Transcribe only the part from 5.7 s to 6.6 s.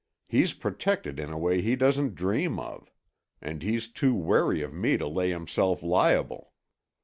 liable.